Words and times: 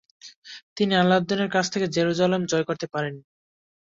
তিনি 0.77 0.93
সালাউদ্দিনের 0.97 1.49
কাছ 1.55 1.65
থেকে 1.73 1.87
জেরুজালেম 1.87 2.41
জয় 2.51 2.65
করতে 2.69 2.85
পারেন 2.93 3.13
নি। 3.17 3.23